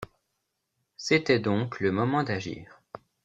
C’était 0.97 1.37
donc 1.39 1.79
le 1.79 1.91
moment 1.91 2.23
d’agir. 2.23 2.81